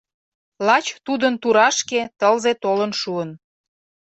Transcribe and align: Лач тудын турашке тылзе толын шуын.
Лач 0.67 0.85
тудын 1.05 1.33
турашке 1.41 2.01
тылзе 2.19 2.53
толын 2.63 2.91
шуын. 3.01 3.29